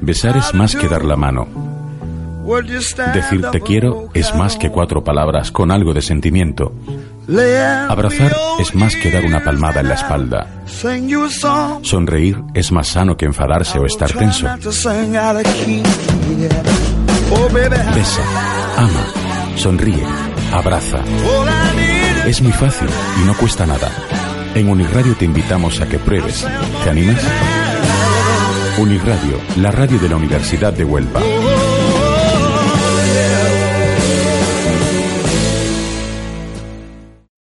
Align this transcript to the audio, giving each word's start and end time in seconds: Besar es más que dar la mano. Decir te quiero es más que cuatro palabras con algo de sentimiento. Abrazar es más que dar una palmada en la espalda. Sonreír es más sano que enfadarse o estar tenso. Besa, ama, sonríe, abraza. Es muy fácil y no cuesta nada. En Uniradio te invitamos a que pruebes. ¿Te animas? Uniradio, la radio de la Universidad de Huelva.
Besar 0.00 0.36
es 0.36 0.54
más 0.54 0.76
que 0.76 0.88
dar 0.88 1.04
la 1.04 1.16
mano. 1.16 1.48
Decir 3.12 3.44
te 3.50 3.60
quiero 3.60 4.08
es 4.14 4.32
más 4.36 4.56
que 4.56 4.70
cuatro 4.70 5.02
palabras 5.02 5.50
con 5.50 5.72
algo 5.72 5.92
de 5.92 6.00
sentimiento. 6.00 6.72
Abrazar 7.90 8.36
es 8.60 8.72
más 8.76 8.94
que 8.94 9.10
dar 9.10 9.24
una 9.24 9.42
palmada 9.42 9.80
en 9.80 9.88
la 9.88 9.94
espalda. 9.94 10.46
Sonreír 11.82 12.40
es 12.54 12.70
más 12.70 12.86
sano 12.86 13.16
que 13.16 13.24
enfadarse 13.26 13.78
o 13.80 13.86
estar 13.86 14.12
tenso. 14.12 14.46
Besa, 17.94 18.22
ama, 18.76 19.06
sonríe, 19.56 20.04
abraza. 20.52 20.98
Es 22.26 22.40
muy 22.40 22.52
fácil 22.52 22.88
y 23.20 23.26
no 23.26 23.34
cuesta 23.34 23.66
nada. 23.66 23.88
En 24.54 24.68
Uniradio 24.68 25.16
te 25.16 25.24
invitamos 25.24 25.80
a 25.80 25.88
que 25.88 25.98
pruebes. 25.98 26.46
¿Te 26.84 26.90
animas? 26.90 27.20
Uniradio, 28.78 29.40
la 29.56 29.72
radio 29.72 29.98
de 29.98 30.08
la 30.08 30.16
Universidad 30.16 30.72
de 30.72 30.84
Huelva. 30.84 31.20